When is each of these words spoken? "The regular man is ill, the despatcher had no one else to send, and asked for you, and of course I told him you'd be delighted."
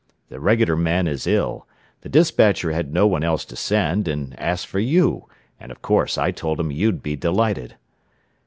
"The 0.29 0.39
regular 0.39 0.75
man 0.75 1.05
is 1.05 1.27
ill, 1.27 1.67
the 2.01 2.09
despatcher 2.09 2.71
had 2.71 2.91
no 2.91 3.05
one 3.05 3.23
else 3.23 3.45
to 3.45 3.55
send, 3.55 4.07
and 4.07 4.33
asked 4.39 4.65
for 4.65 4.79
you, 4.79 5.27
and 5.59 5.71
of 5.71 5.83
course 5.83 6.17
I 6.17 6.31
told 6.31 6.59
him 6.59 6.71
you'd 6.71 7.03
be 7.03 7.15
delighted." 7.15 7.75